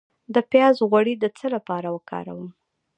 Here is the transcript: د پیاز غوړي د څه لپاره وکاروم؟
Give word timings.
د 0.33 0.35
پیاز 0.51 0.75
غوړي 0.89 1.13
د 1.19 1.25
څه 1.37 1.45
لپاره 1.55 1.87
وکاروم؟ 1.95 2.49